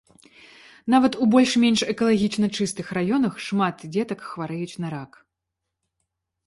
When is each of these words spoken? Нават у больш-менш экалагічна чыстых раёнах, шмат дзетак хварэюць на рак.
Нават 0.93 1.13
у 1.25 1.27
больш-менш 1.35 1.79
экалагічна 1.93 2.47
чыстых 2.57 2.85
раёнах, 3.01 3.33
шмат 3.49 3.75
дзетак 3.97 4.19
хварэюць 4.33 4.79
на 4.87 4.97
рак. 4.97 5.11